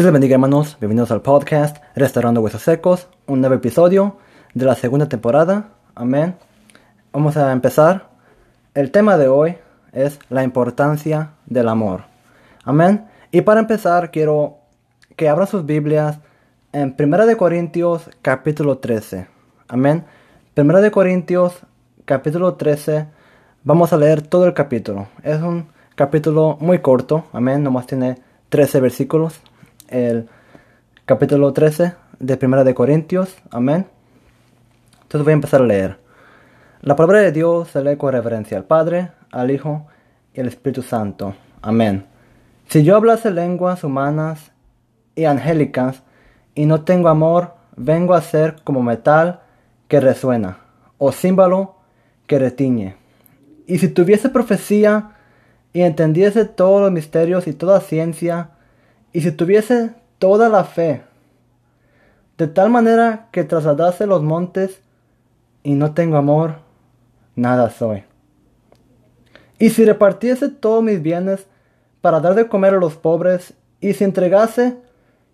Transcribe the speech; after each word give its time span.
Dios 0.00 0.06
les 0.06 0.12
bendiga 0.14 0.36
hermanos, 0.36 0.78
bienvenidos 0.80 1.10
al 1.10 1.20
podcast 1.20 1.76
Restaurando 1.94 2.40
Huesos 2.40 2.62
Secos, 2.62 3.06
un 3.26 3.40
nuevo 3.40 3.54
episodio 3.54 4.16
de 4.54 4.64
la 4.64 4.74
segunda 4.74 5.10
temporada, 5.10 5.72
amén. 5.94 6.36
Vamos 7.12 7.36
a 7.36 7.52
empezar. 7.52 8.08
El 8.72 8.92
tema 8.92 9.18
de 9.18 9.28
hoy 9.28 9.58
es 9.92 10.18
la 10.30 10.42
importancia 10.42 11.32
del 11.44 11.68
amor, 11.68 12.04
amén. 12.64 13.08
Y 13.30 13.42
para 13.42 13.60
empezar 13.60 14.10
quiero 14.10 14.60
que 15.16 15.28
abran 15.28 15.46
sus 15.46 15.66
Biblias 15.66 16.18
en 16.72 16.96
1 16.98 17.26
de 17.26 17.36
Corintios 17.36 18.08
capítulo 18.22 18.78
13, 18.78 19.26
amén. 19.68 20.06
1 20.56 20.80
de 20.80 20.90
Corintios 20.90 21.58
capítulo 22.06 22.54
13, 22.54 23.06
vamos 23.64 23.92
a 23.92 23.98
leer 23.98 24.22
todo 24.22 24.46
el 24.46 24.54
capítulo. 24.54 25.08
Es 25.22 25.42
un 25.42 25.66
capítulo 25.94 26.56
muy 26.58 26.78
corto, 26.78 27.26
amén, 27.34 27.62
nomás 27.62 27.86
tiene 27.86 28.16
13 28.48 28.80
versículos, 28.80 29.42
el 29.90 30.28
capítulo 31.04 31.52
13 31.52 31.94
de 32.18 32.36
Primera 32.36 32.64
de 32.64 32.74
Corintios. 32.74 33.36
Amén. 33.50 33.86
Entonces 35.02 35.24
voy 35.24 35.32
a 35.32 35.34
empezar 35.34 35.60
a 35.60 35.66
leer. 35.66 35.98
La 36.82 36.96
palabra 36.96 37.20
de 37.20 37.32
Dios 37.32 37.68
se 37.68 37.82
lee 37.82 37.96
con 37.96 38.12
reverencia 38.12 38.56
al 38.56 38.64
Padre, 38.64 39.10
al 39.32 39.50
Hijo 39.50 39.86
y 40.32 40.40
al 40.40 40.48
Espíritu 40.48 40.82
Santo. 40.82 41.34
Amén. 41.60 42.06
Si 42.68 42.84
yo 42.84 42.96
hablase 42.96 43.30
lenguas 43.30 43.84
humanas 43.84 44.52
y 45.16 45.24
angélicas 45.24 46.02
y 46.54 46.66
no 46.66 46.82
tengo 46.82 47.08
amor, 47.08 47.54
vengo 47.76 48.14
a 48.14 48.22
ser 48.22 48.56
como 48.62 48.82
metal 48.82 49.40
que 49.88 50.00
resuena 50.00 50.58
o 50.98 51.12
címbalo 51.12 51.74
que 52.26 52.38
retiñe. 52.38 52.96
Y 53.66 53.78
si 53.78 53.88
tuviese 53.88 54.28
profecía 54.28 55.16
y 55.72 55.82
entendiese 55.82 56.44
todos 56.44 56.80
los 56.80 56.92
misterios 56.92 57.46
y 57.46 57.52
toda 57.52 57.80
ciencia, 57.80 58.50
y 59.12 59.20
si 59.20 59.32
tuviese 59.32 59.94
toda 60.18 60.48
la 60.48 60.64
fe, 60.64 61.02
de 62.38 62.46
tal 62.46 62.70
manera 62.70 63.28
que 63.32 63.44
trasladase 63.44 64.06
los 64.06 64.22
montes 64.22 64.80
y 65.62 65.74
no 65.74 65.92
tengo 65.94 66.16
amor, 66.16 66.56
nada 67.34 67.70
soy. 67.70 68.04
Y 69.58 69.70
si 69.70 69.84
repartiese 69.84 70.48
todos 70.48 70.82
mis 70.82 71.02
bienes 71.02 71.46
para 72.00 72.20
dar 72.20 72.34
de 72.34 72.48
comer 72.48 72.74
a 72.74 72.78
los 72.78 72.96
pobres, 72.96 73.54
y 73.80 73.92
si 73.94 74.04
entregase 74.04 74.78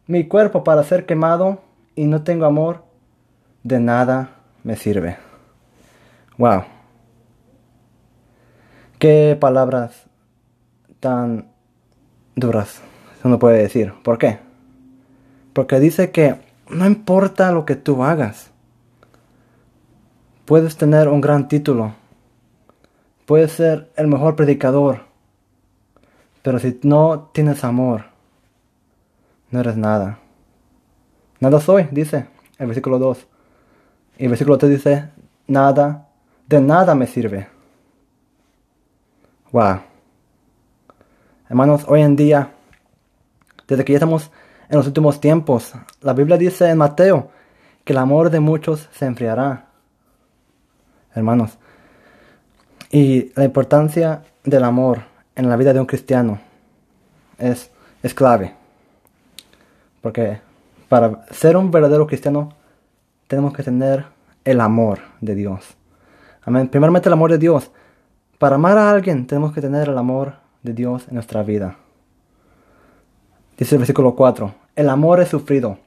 mi 0.07 0.27
cuerpo 0.27 0.65
para 0.65 0.83
ser 0.83 1.07
quemado 1.07 1.61
y 1.95 2.07
no 2.07 2.23
tengo 2.23 2.45
amor, 2.45 2.85
de 3.63 3.81
nada 3.81 4.31
me 4.65 4.77
sirve. 4.77 5.17
Wow. 6.39 6.65
Qué 8.99 9.37
palabras 9.39 10.07
tan 11.01 11.49
duras 12.35 12.81
uno 13.27 13.39
puede 13.39 13.59
decir. 13.59 13.93
¿Por 14.03 14.19
qué? 14.19 14.39
Porque 15.53 15.81
dice 15.81 16.11
que 16.11 16.37
no 16.71 16.87
importa 16.87 17.53
lo 17.53 17.65
que 17.65 17.77
tú 17.77 18.03
hagas. 18.03 18.51
Puedes 20.45 20.77
tener 20.77 21.09
un 21.09 21.21
gran 21.21 21.49
título. 21.49 21.95
Puedes 23.25 23.53
ser 23.53 23.91
el 23.97 24.07
mejor 24.07 24.37
predicador. 24.37 25.01
Pero 26.43 26.59
si 26.59 26.79
no 26.83 27.31
tienes 27.33 27.65
amor, 27.65 28.05
no 29.51 29.61
eres 29.61 29.77
nada. 29.77 30.19
Nada 31.41 31.61
soy, 31.61 31.89
dice 31.91 32.29
el 32.59 32.67
versículo 32.67 32.99
2. 32.99 33.27
Y 34.19 34.25
el 34.25 34.31
versículo 34.31 34.59
3 34.59 34.71
dice, 34.71 35.09
nada, 35.47 36.09
de 36.47 36.61
nada 36.61 36.95
me 36.95 37.07
sirve. 37.07 37.49
Wow. 39.53 39.81
Hermanos, 41.49 41.85
hoy 41.89 42.03
en 42.03 42.17
día 42.17 42.53
desde 43.69 43.85
que 43.85 43.93
ya 43.93 43.99
estamos 43.99 44.31
en 44.69 44.77
los 44.77 44.87
últimos 44.87 45.21
tiempos. 45.21 45.73
La 46.01 46.13
Biblia 46.13 46.37
dice 46.37 46.69
en 46.69 46.79
Mateo 46.79 47.31
que 47.85 47.93
el 47.93 47.99
amor 47.99 48.31
de 48.31 48.41
muchos 48.41 48.89
se 48.93 49.07
enfriará. 49.07 49.67
Hermanos. 51.15 51.59
Y 52.91 53.33
la 53.35 53.45
importancia 53.45 54.23
del 54.45 54.65
amor 54.65 55.03
en 55.35 55.49
la 55.49 55.57
vida 55.57 55.73
de 55.73 55.81
un 55.81 55.87
cristiano 55.87 56.41
es, 57.39 57.71
es 58.03 58.15
clave. 58.15 58.55
Porque 60.01 60.41
para 60.89 61.27
ser 61.31 61.57
un 61.57 61.71
verdadero 61.71 62.07
cristiano 62.07 62.55
tenemos 63.27 63.53
que 63.53 63.63
tener 63.63 64.07
el 64.45 64.61
amor 64.61 65.01
de 65.21 65.35
Dios. 65.35 65.77
Amén. 66.43 66.69
Primeramente 66.69 67.09
el 67.09 67.15
amor 67.15 67.33
de 67.33 67.39
Dios. 67.39 67.71
Para 68.39 68.57
amar 68.57 68.79
a 68.79 68.91
alguien 68.91 69.27
tenemos 69.27 69.53
que 69.53 69.61
tener 69.61 69.89
el 69.89 69.99
amor 69.99 70.35
de 70.63 70.73
Dios 70.73 71.09
en 71.09 71.15
nuestra 71.15 71.43
vida. 71.43 71.77
Dice 73.57 73.75
el 73.75 73.79
versículo 73.79 74.15
4, 74.15 74.55
el 74.77 74.91
amor 74.91 75.21
es 75.21 75.29
sufrido, 75.29 75.79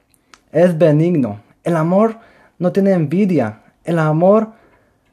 es 0.50 0.76
benigno, 0.76 1.40
el 1.62 1.76
amor 1.76 2.16
no 2.58 2.72
tiene 2.72 2.92
envidia, 2.92 3.60
el 3.84 4.00
amor 4.00 4.48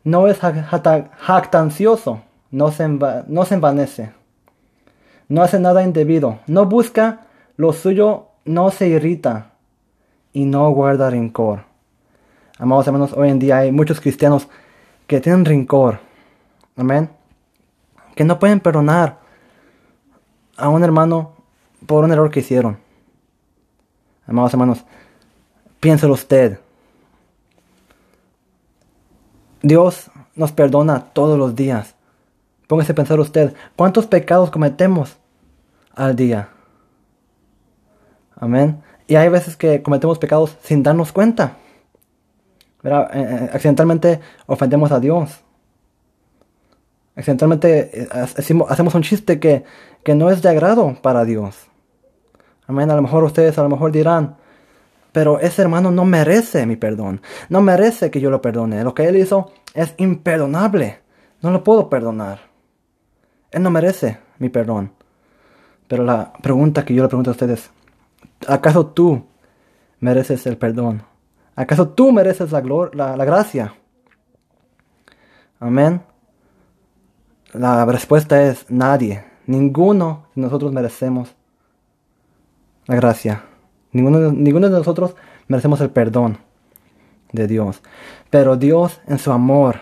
no 0.04 0.28
es 0.28 0.40
jactancioso, 0.40 2.22
no 2.50 2.72
se, 2.72 2.88
no 2.88 3.46
se 3.46 3.54
envanece, 3.54 4.12
no 5.30 5.44
hace 5.44 5.60
nada 5.60 5.84
indebido, 5.84 6.40
no 6.48 6.66
busca 6.66 7.28
lo 7.58 7.74
suyo, 7.74 8.30
no 8.44 8.72
se 8.72 8.88
irrita 8.88 9.52
y 10.34 10.46
no 10.46 10.70
guarda 10.72 11.12
rencor. 11.12 11.66
Amados 12.58 12.88
hermanos, 12.88 13.14
hoy 13.14 13.30
en 13.30 13.38
día 13.38 13.60
hay 13.60 13.72
muchos 13.72 14.02
cristianos 14.02 14.48
que 15.06 15.22
tienen 15.22 15.46
rencor, 15.46 16.00
amén, 16.76 17.12
que 18.16 18.24
no 18.24 18.40
pueden 18.40 18.60
perdonar 18.60 19.20
a 20.58 20.70
un 20.70 20.84
hermano 20.84 21.37
por 21.86 22.04
un 22.04 22.12
error 22.12 22.32
que 22.32 22.40
hicieron. 22.40 22.78
Amados 24.26 24.54
hermanos, 24.54 24.84
piénselo 25.80 26.14
usted. 26.14 26.60
Dios 29.62 30.10
nos 30.36 30.52
perdona 30.52 31.06
todos 31.14 31.38
los 31.38 31.56
días. 31.56 31.96
Póngase 32.68 32.92
a 32.92 32.96
pensar 32.96 33.20
usted, 33.20 33.54
¿cuántos 33.76 34.06
pecados 34.06 34.52
cometemos 34.52 35.18
al 35.96 36.16
día? 36.16 36.50
Amén. 38.36 38.84
Y 39.08 39.16
hay 39.16 39.30
veces 39.30 39.56
que 39.56 39.82
cometemos 39.82 40.20
pecados 40.20 40.58
sin 40.62 40.84
darnos 40.84 41.12
cuenta. 41.12 41.58
Eh, 42.84 42.90
eh, 42.90 43.50
accidentalmente 43.54 44.20
ofendemos 44.46 44.92
a 44.92 45.00
Dios. 45.00 45.42
Accidentalmente 47.16 48.04
eh, 48.04 48.10
hacemos 48.12 48.96
un 48.96 49.02
chiste 49.02 49.40
que, 49.40 49.64
que 50.04 50.14
no 50.14 50.30
es 50.30 50.42
de 50.42 50.50
agrado 50.50 50.96
para 51.02 51.26
Dios. 51.26 51.67
Amén. 52.68 52.92
A 52.92 52.96
lo 52.96 53.02
mejor 53.02 53.24
ustedes 53.24 53.58
a 53.58 53.64
lo 53.64 53.70
mejor 53.70 53.92
dirán, 53.92 54.38
pero 55.12 55.40
ese 55.40 55.62
hermano 55.62 55.90
no 55.90 56.06
merece 56.06 56.66
mi 56.66 56.76
perdón. 56.76 57.22
No 57.50 57.62
merece 57.62 58.12
que 58.12 58.22
yo 58.22 58.30
lo 58.30 58.42
perdone. 58.42 58.84
Lo 58.84 58.94
que 58.94 59.08
él 59.08 59.16
hizo 59.16 59.52
es 59.74 59.94
imperdonable. 59.98 61.00
No 61.42 61.52
lo 61.52 61.64
puedo 61.64 61.90
perdonar. 61.90 62.40
Él 63.52 63.64
no 63.64 63.72
merece 63.72 64.20
mi 64.40 64.50
perdón. 64.50 64.92
Pero 65.88 66.04
la 66.04 66.34
pregunta 66.34 66.84
que 66.84 66.94
yo 66.94 67.04
le 67.04 67.10
pregunto 67.10 67.32
a 67.32 67.34
ustedes, 67.34 67.72
¿acaso 68.48 68.88
tú 68.88 69.26
mereces 70.00 70.46
el 70.46 70.58
perdón? 70.58 71.04
¿Acaso 71.56 71.90
tú 71.90 72.12
mereces 72.12 72.52
la, 72.52 72.62
la, 72.94 73.18
la 73.18 73.26
gracia? 73.26 73.74
Amén. 75.60 76.02
La 77.54 77.86
respuesta 77.86 78.44
es 78.44 78.70
nadie. 78.70 79.24
Ninguno 79.48 80.28
de 80.36 80.42
nosotros 80.42 80.72
merecemos 80.74 81.34
la 82.88 82.96
gracia. 82.96 83.44
Ninguno 83.92 84.20
de, 84.20 84.32
ninguno 84.32 84.70
de 84.70 84.78
nosotros 84.78 85.16
merecemos 85.48 85.80
el 85.82 85.90
perdón 85.90 86.38
de 87.32 87.48
Dios. 87.48 87.82
Pero 88.30 88.58
Dios 88.58 89.00
en 89.08 89.20
su 89.20 89.32
amor, 89.32 89.82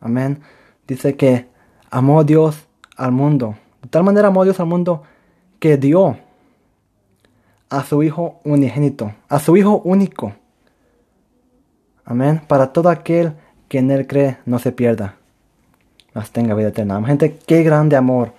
amén, 0.00 0.40
dice 0.86 1.16
que 1.16 1.48
amó 1.90 2.24
Dios 2.24 2.66
al 2.96 3.12
mundo. 3.12 3.56
De 3.82 3.88
tal 3.88 4.04
manera 4.04 4.28
amó 4.28 4.44
Dios 4.44 4.60
al 4.60 4.66
mundo 4.66 5.02
que 5.58 5.76
dio 5.76 6.18
a 7.70 7.82
su 7.84 8.02
Hijo 8.02 8.40
unigénito, 8.44 9.12
a 9.28 9.38
su 9.38 9.56
Hijo 9.56 9.80
único. 9.84 10.34
Amén. 12.04 12.42
Para 12.46 12.72
todo 12.72 12.90
aquel 12.90 13.32
que 13.68 13.78
en 13.78 13.90
Él 13.90 14.06
cree 14.06 14.38
no 14.44 14.58
se 14.58 14.72
pierda, 14.72 15.16
mas 16.12 16.30
tenga 16.30 16.54
vida 16.54 16.68
eterna. 16.68 17.02
Gente, 17.04 17.38
qué 17.46 17.62
grande 17.62 17.96
amor 17.96 18.32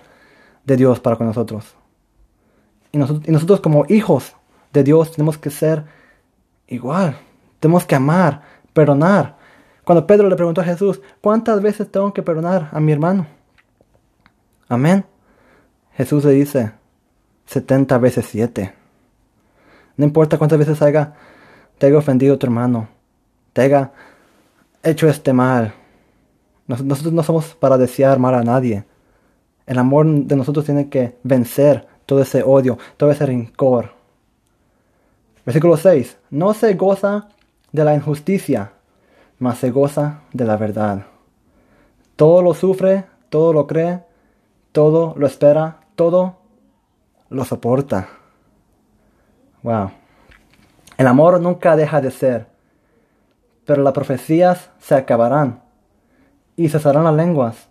de 0.64 0.76
Dios 0.76 1.00
para 1.00 1.16
con 1.16 1.26
nosotros. 1.26 1.74
Y 2.96 3.30
nosotros, 3.30 3.60
como 3.60 3.84
hijos 3.90 4.34
de 4.72 4.82
Dios 4.82 5.12
tenemos 5.12 5.36
que 5.36 5.50
ser 5.50 5.84
igual. 6.66 7.18
Tenemos 7.60 7.84
que 7.84 7.94
amar, 7.94 8.40
perdonar. 8.72 9.36
Cuando 9.84 10.06
Pedro 10.06 10.30
le 10.30 10.36
preguntó 10.36 10.62
a 10.62 10.64
Jesús, 10.64 11.02
¿cuántas 11.20 11.60
veces 11.60 11.92
tengo 11.92 12.14
que 12.14 12.22
perdonar 12.22 12.70
a 12.72 12.80
mi 12.80 12.92
hermano? 12.92 13.26
Amén. 14.66 15.04
Jesús 15.92 16.24
le 16.24 16.32
dice, 16.32 16.72
70 17.44 17.98
veces 17.98 18.26
7. 18.30 18.72
No 19.98 20.04
importa 20.06 20.38
cuántas 20.38 20.58
veces 20.58 20.80
haya, 20.80 21.12
te 21.76 21.88
haya 21.88 21.98
ofendido 21.98 22.38
tu 22.38 22.46
hermano, 22.46 22.88
te 23.52 23.60
haya 23.60 23.92
hecho 24.82 25.06
este 25.06 25.34
mal. 25.34 25.74
Nosotros 26.66 27.12
no 27.12 27.22
somos 27.22 27.54
para 27.54 27.76
desear 27.76 28.18
mal 28.18 28.34
a 28.34 28.42
nadie. 28.42 28.86
El 29.66 29.78
amor 29.78 30.06
de 30.06 30.34
nosotros 30.34 30.64
tiene 30.64 30.88
que 30.88 31.18
vencer 31.24 31.86
todo 32.06 32.22
ese 32.22 32.42
odio, 32.42 32.78
todo 32.96 33.10
ese 33.10 33.26
rencor. 33.26 33.90
Versículo 35.44 35.76
6. 35.76 36.16
No 36.30 36.54
se 36.54 36.74
goza 36.74 37.28
de 37.72 37.84
la 37.84 37.94
injusticia, 37.94 38.72
mas 39.38 39.58
se 39.58 39.70
goza 39.70 40.20
de 40.32 40.44
la 40.44 40.56
verdad. 40.56 41.06
Todo 42.16 42.42
lo 42.42 42.54
sufre, 42.54 43.04
todo 43.28 43.52
lo 43.52 43.66
cree, 43.66 44.02
todo 44.72 45.14
lo 45.16 45.26
espera, 45.26 45.80
todo 45.94 46.36
lo 47.28 47.44
soporta. 47.44 48.08
Wow. 49.62 49.90
El 50.96 51.06
amor 51.06 51.40
nunca 51.40 51.76
deja 51.76 52.00
de 52.00 52.10
ser, 52.10 52.46
pero 53.66 53.82
las 53.82 53.92
profecías 53.92 54.70
se 54.78 54.94
acabarán 54.94 55.62
y 56.56 56.68
cesarán 56.68 57.04
las 57.04 57.14
lenguas 57.14 57.68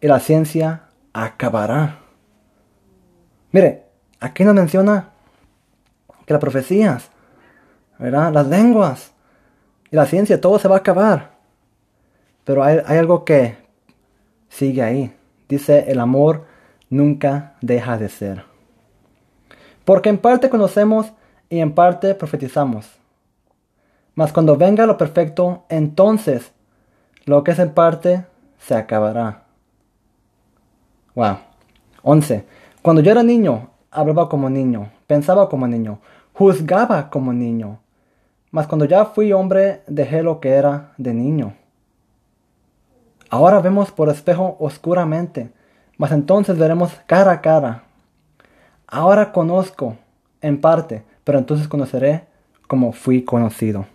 y 0.00 0.06
la 0.06 0.20
ciencia 0.20 0.82
acabará. 1.12 2.03
Mire, 3.54 3.84
aquí 4.18 4.42
nos 4.42 4.52
menciona 4.52 5.10
que 6.26 6.34
las 6.34 6.40
profecías, 6.40 7.08
¿verdad? 8.00 8.32
Las 8.32 8.48
lenguas 8.48 9.12
y 9.92 9.94
la 9.94 10.06
ciencia, 10.06 10.40
todo 10.40 10.58
se 10.58 10.66
va 10.66 10.74
a 10.74 10.78
acabar. 10.78 11.36
Pero 12.42 12.64
hay, 12.64 12.80
hay 12.84 12.98
algo 12.98 13.24
que 13.24 13.56
sigue 14.48 14.82
ahí. 14.82 15.14
Dice, 15.48 15.84
el 15.86 16.00
amor 16.00 16.46
nunca 16.90 17.54
deja 17.60 17.96
de 17.96 18.08
ser. 18.08 18.44
Porque 19.84 20.08
en 20.08 20.18
parte 20.18 20.50
conocemos 20.50 21.12
y 21.48 21.60
en 21.60 21.76
parte 21.76 22.16
profetizamos. 22.16 22.90
Mas 24.16 24.32
cuando 24.32 24.56
venga 24.56 24.84
lo 24.84 24.98
perfecto, 24.98 25.64
entonces 25.68 26.52
lo 27.24 27.44
que 27.44 27.52
es 27.52 27.60
en 27.60 27.72
parte 27.72 28.26
se 28.58 28.74
acabará. 28.74 29.44
Wow. 31.14 31.36
11. 32.02 32.63
Cuando 32.84 33.00
yo 33.00 33.12
era 33.12 33.22
niño, 33.22 33.70
hablaba 33.90 34.28
como 34.28 34.50
niño, 34.50 34.90
pensaba 35.06 35.48
como 35.48 35.66
niño, 35.66 36.00
juzgaba 36.34 37.08
como 37.08 37.32
niño. 37.32 37.78
Mas 38.50 38.66
cuando 38.66 38.84
ya 38.84 39.06
fui 39.06 39.32
hombre, 39.32 39.82
dejé 39.86 40.22
lo 40.22 40.38
que 40.38 40.50
era 40.50 40.92
de 40.98 41.14
niño. 41.14 41.54
Ahora 43.30 43.60
vemos 43.60 43.90
por 43.90 44.10
espejo 44.10 44.58
oscuramente, 44.60 45.50
mas 45.96 46.12
entonces 46.12 46.58
veremos 46.58 46.92
cara 47.06 47.32
a 47.32 47.40
cara. 47.40 47.84
Ahora 48.86 49.32
conozco 49.32 49.96
en 50.42 50.60
parte, 50.60 51.04
pero 51.24 51.38
entonces 51.38 51.68
conoceré 51.68 52.26
como 52.68 52.92
fui 52.92 53.24
conocido. 53.24 53.86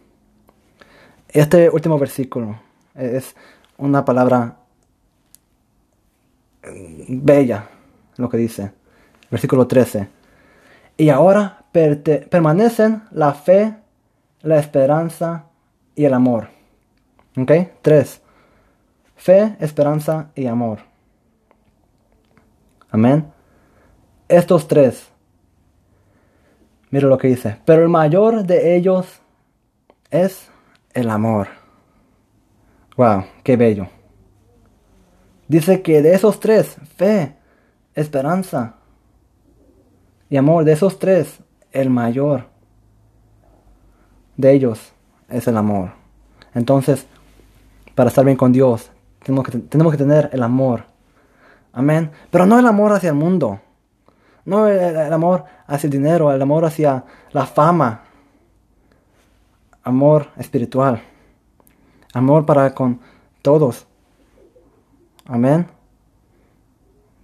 Este 1.28 1.70
último 1.70 2.00
versículo 2.00 2.60
es 2.96 3.36
una 3.78 4.04
palabra 4.04 4.56
bella, 7.08 7.70
lo 8.18 8.28
que 8.30 8.38
dice. 8.38 8.79
Versículo 9.30 9.68
13. 9.68 10.10
Y 10.98 11.10
ahora 11.10 11.66
permanecen 11.72 13.04
la 13.12 13.34
fe, 13.34 13.76
la 14.42 14.60
esperanza 14.60 15.46
y 15.96 16.06
el 16.06 16.14
amor. 16.14 16.50
¿Ok? 17.38 17.52
3. 17.82 18.22
Fe, 19.16 19.56
esperanza 19.60 20.32
y 20.36 20.48
amor. 20.48 20.80
Amén. 22.90 23.32
Estos 24.28 24.68
tres. 24.68 25.10
Mira 26.90 27.08
lo 27.08 27.18
que 27.18 27.28
dice. 27.28 27.58
Pero 27.66 27.84
el 27.84 27.90
mayor 27.90 28.46
de 28.46 28.76
ellos 28.76 29.22
es 30.10 30.50
el 30.94 31.10
amor. 31.10 31.48
Wow, 32.98 33.26
qué 33.44 33.58
bello. 33.58 33.88
Dice 35.48 35.82
que 35.82 36.02
de 36.02 36.14
esos 36.14 36.40
tres, 36.40 36.78
fe, 36.96 37.36
esperanza 37.96 38.76
y 40.30 40.38
amor, 40.38 40.64
de 40.64 40.74
esos 40.74 41.00
tres, 41.00 41.40
el 41.72 41.90
mayor 41.90 42.46
de 44.38 44.54
ellos 44.54 44.94
es 45.28 45.48
el 45.48 45.58
amor. 45.58 45.92
Entonces, 46.54 47.06
para 47.96 48.10
estar 48.10 48.24
bien 48.24 48.38
con 48.38 48.52
Dios, 48.52 48.92
tenemos 49.24 49.46
que, 49.46 49.58
tenemos 49.58 49.92
que 49.92 49.98
tener 49.98 50.30
el 50.32 50.44
amor. 50.44 50.86
Amén. 51.74 52.12
Pero 52.32 52.46
no 52.46 52.60
el 52.60 52.66
amor 52.66 52.94
hacia 52.94 53.10
el 53.10 53.16
mundo. 53.16 53.60
No 54.46 54.68
el, 54.68 55.14
amor 55.14 55.46
hacia 55.68 55.88
el 55.88 55.92
dinero, 55.92 56.32
el 56.32 56.42
amor 56.42 56.66
hacia 56.66 57.04
la 57.32 57.46
fama. 57.46 58.04
Amor 59.84 60.28
espiritual. 60.38 61.02
Amor 62.14 62.46
para 62.46 62.74
con 62.74 63.00
todos. 63.42 63.86
Amén. 65.26 65.68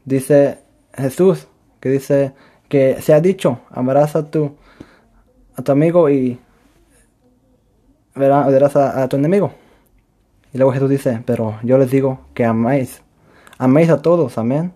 Dice 0.03 0.59
Jesús, 0.93 1.47
que 1.79 1.89
dice 1.89 2.33
que 2.69 3.01
se 3.01 3.13
ha 3.13 3.21
dicho, 3.21 3.59
amarás 3.69 4.15
a 4.15 4.29
tu, 4.29 4.55
a 5.55 5.61
tu 5.61 5.71
amigo 5.71 6.09
y 6.09 6.39
verás 8.15 8.75
a 8.75 9.07
tu 9.07 9.17
enemigo. 9.17 9.51
Y 10.55 10.57
luego 10.57 10.71
Jesús 10.71 10.89
dice, 10.89 11.21
pero 11.25 11.59
yo 11.63 11.77
les 11.77 11.91
digo 11.91 12.21
que 12.33 12.45
améis, 12.45 13.01
améis 13.57 13.89
a 13.89 14.01
todos, 14.01 14.37
amén. 14.37 14.73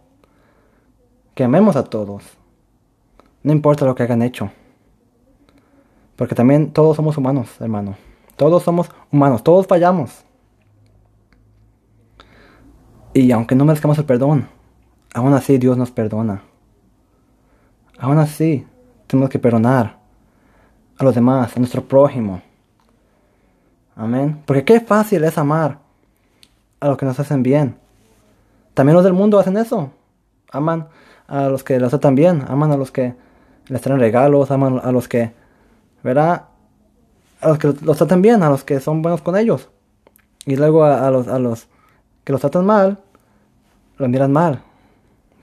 Que 1.35 1.45
amemos 1.45 1.77
a 1.77 1.85
todos. 1.85 2.23
No 3.43 3.53
importa 3.53 3.85
lo 3.85 3.95
que 3.95 4.03
hayan 4.03 4.21
hecho. 4.21 4.51
Porque 6.17 6.35
también 6.35 6.73
todos 6.73 6.97
somos 6.97 7.17
humanos, 7.17 7.61
hermano. 7.61 7.95
Todos 8.35 8.63
somos 8.63 8.91
humanos, 9.09 9.41
todos 9.41 9.67
fallamos. 9.67 10.25
Y 13.13 13.31
aunque 13.31 13.55
no 13.55 13.63
merezcamos 13.63 13.97
el 13.97 14.03
perdón, 14.03 14.49
aún 15.13 15.33
así 15.33 15.57
Dios 15.57 15.77
nos 15.77 15.91
perdona. 15.91 16.43
Aún 17.99 18.17
así, 18.17 18.65
tenemos 19.07 19.29
que 19.29 19.39
perdonar 19.39 19.97
a 20.97 21.03
los 21.03 21.13
demás, 21.13 21.55
a 21.55 21.59
nuestro 21.59 21.83
prójimo. 21.83 22.41
Amén. 23.95 24.41
Porque 24.45 24.63
qué 24.63 24.79
fácil 24.79 25.23
es 25.25 25.37
amar 25.37 25.79
a 26.79 26.87
los 26.87 26.97
que 26.97 27.05
nos 27.05 27.19
hacen 27.19 27.43
bien. 27.43 27.75
También 28.73 28.95
los 28.95 29.03
del 29.03 29.13
mundo 29.13 29.39
hacen 29.39 29.57
eso. 29.57 29.91
Aman 30.51 30.87
a 31.27 31.49
los 31.49 31.63
que 31.63 31.79
los 31.79 31.89
tratan 31.89 32.15
bien. 32.15 32.45
Aman 32.47 32.71
a 32.71 32.77
los 32.77 32.91
que 32.91 33.13
les 33.67 33.81
traen 33.81 33.99
regalos. 33.99 34.51
Aman 34.51 34.79
a 34.81 34.91
los 34.93 35.09
que, 35.09 35.33
¿verdad? 36.01 36.45
A 37.41 37.49
los 37.49 37.57
que 37.57 37.73
los 37.81 37.97
tratan 37.97 38.21
bien, 38.21 38.41
a 38.41 38.49
los 38.49 38.63
que 38.63 38.79
son 38.79 39.01
buenos 39.01 39.21
con 39.21 39.35
ellos. 39.35 39.69
Y 40.45 40.55
luego 40.55 40.85
a, 40.85 41.11
los, 41.11 41.27
a 41.27 41.37
los 41.39 41.67
que 42.23 42.31
los 42.31 42.39
tratan 42.39 42.65
mal, 42.65 42.99
los 43.97 44.07
miran 44.07 44.31
mal. 44.31 44.63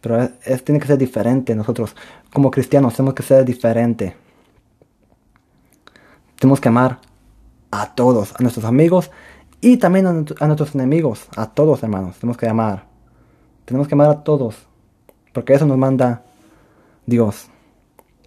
Pero 0.07 0.29
es, 0.45 0.63
tiene 0.63 0.79
que 0.79 0.87
ser 0.87 0.99
diferente. 0.99 1.53
Nosotros, 1.57 1.97
como 2.33 2.49
cristianos, 2.49 2.95
tenemos 2.95 3.13
que 3.13 3.25
ser 3.25 3.45
diferente. 3.45 4.15
Tenemos 6.39 6.61
que 6.61 6.69
amar 6.69 7.01
a 7.73 7.93
todos, 7.93 8.33
a 8.39 8.41
nuestros 8.41 8.65
amigos 8.67 9.11
y 9.61 9.79
también 9.79 10.07
a, 10.07 10.47
nuestros 10.47 10.77
enemigos, 10.77 11.27
a 11.35 11.47
todos 11.47 11.83
hermanos, 11.83 12.19
tenemos 12.21 12.37
que 12.37 12.47
amar. 12.47 12.85
Tenemos 13.65 13.89
que 13.89 13.97
amar 13.97 14.11
a 14.11 14.23
todos, 14.23 14.55
porque 15.33 15.55
eso 15.55 15.67
nos 15.67 15.77
manda 15.77 16.23
Dios, 17.05 17.49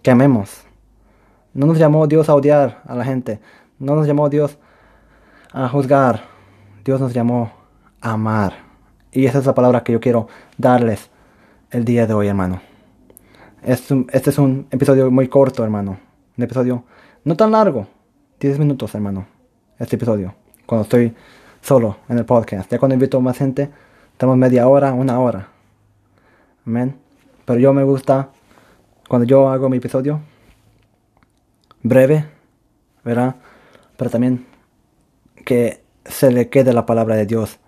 que 0.02 0.10
amemos. 0.10 0.64
No 1.54 1.64
nos 1.64 1.78
llamó 1.78 2.06
Dios 2.06 2.28
a 2.28 2.34
odiar 2.34 2.82
a 2.84 2.94
la 2.94 3.06
gente, 3.06 3.40
no 3.78 3.94
nos 3.94 4.06
llamó 4.06 4.28
Dios 4.28 4.58
a 5.50 5.66
juzgar, 5.70 6.24
Dios 6.84 7.00
nos 7.00 7.14
llamó 7.14 7.52
a 8.02 8.10
amar. 8.12 8.52
Y 9.12 9.24
esa 9.24 9.38
es 9.38 9.46
la 9.46 9.54
palabra 9.54 9.82
que 9.82 9.92
yo 9.92 10.00
quiero 10.00 10.28
darles 10.58 11.08
el 11.70 11.84
día 11.84 12.06
de 12.06 12.14
hoy, 12.14 12.28
hermano. 12.28 12.60
Este 13.62 14.30
es 14.30 14.38
un 14.38 14.66
episodio 14.70 15.10
muy 15.10 15.28
corto, 15.28 15.62
hermano. 15.62 15.98
Un 16.36 16.44
episodio 16.44 16.84
no 17.24 17.36
tan 17.36 17.52
largo, 17.52 17.86
10 18.40 18.58
minutos, 18.58 18.94
hermano, 18.94 19.26
este 19.78 19.96
episodio. 19.96 20.34
Cuando 20.66 20.84
estoy 20.84 21.14
solo 21.60 21.98
en 22.08 22.18
el 22.18 22.24
podcast. 22.24 22.70
Ya 22.70 22.78
cuando 22.78 22.94
invito 22.94 23.20
más 23.20 23.36
gente, 23.36 23.70
tenemos 24.16 24.38
media 24.38 24.66
hora, 24.66 24.92
una 24.92 25.20
hora. 25.20 25.48
Amén. 26.66 26.96
Pero 27.44 27.60
yo 27.60 27.72
me 27.72 27.84
gusta, 27.84 28.30
cuando 29.08 29.26
yo 29.26 29.48
hago 29.48 29.68
mi 29.68 29.76
episodio, 29.76 30.20
breve, 31.82 32.26
¿verdad? 33.04 33.36
Pero 33.96 34.10
también 34.10 34.46
que 35.44 35.82
se 36.04 36.30
le 36.32 36.48
quede 36.48 36.72
la 36.72 36.86
palabra 36.86 37.16
de 37.16 37.26
Dios 37.26 37.58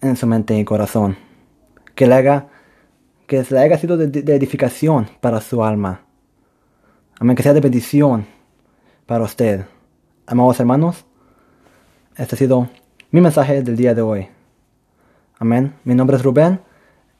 en 0.00 0.16
su 0.16 0.26
mente 0.26 0.58
y 0.58 0.64
corazón. 0.64 1.16
Que 1.94 2.06
le 2.06 2.14
haga, 2.14 2.46
que 3.28 3.44
le 3.50 3.58
haya 3.60 3.78
sido 3.78 3.96
de, 3.96 4.08
de 4.08 4.34
edificación 4.34 5.06
para 5.20 5.40
su 5.40 5.62
alma. 5.62 6.00
Amén. 7.20 7.36
Que 7.36 7.42
sea 7.42 7.52
de 7.52 7.60
bendición 7.60 8.26
para 9.06 9.22
usted. 9.22 9.66
Amados 10.26 10.58
hermanos, 10.58 11.04
este 12.16 12.34
ha 12.34 12.38
sido 12.38 12.68
mi 13.10 13.20
mensaje 13.20 13.62
del 13.62 13.76
día 13.76 13.94
de 13.94 14.02
hoy. 14.02 14.28
Amén. 15.38 15.74
Mi 15.84 15.94
nombre 15.94 16.16
es 16.16 16.22
Rubén 16.22 16.60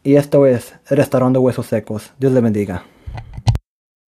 y 0.03 0.17
esto 0.17 0.47
es 0.47 0.75
Restaurando 0.89 1.43
Huesos 1.43 1.67
Secos. 1.67 2.13
Dios 2.19 2.33
le 2.33 2.41
bendiga. 2.41 2.85